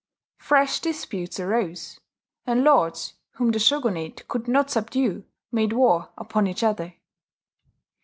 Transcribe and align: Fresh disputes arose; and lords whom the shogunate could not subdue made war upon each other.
Fresh 0.39 0.79
disputes 0.79 1.39
arose; 1.39 1.99
and 2.47 2.63
lords 2.63 3.13
whom 3.33 3.51
the 3.51 3.59
shogunate 3.59 4.27
could 4.27 4.47
not 4.47 4.71
subdue 4.71 5.25
made 5.51 5.73
war 5.73 6.09
upon 6.17 6.47
each 6.47 6.63
other. 6.63 6.95